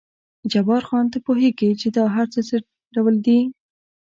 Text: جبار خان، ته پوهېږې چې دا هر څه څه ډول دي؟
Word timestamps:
جبار 0.51 0.81
خان، 0.89 1.05
ته 1.13 1.17
پوهېږې 1.25 1.69
چې 1.81 1.87
دا 1.97 2.03
هر 2.15 2.27
څه 2.33 2.39
څه 2.49 2.55
ډول 2.95 3.15
دي؟ 3.25 3.39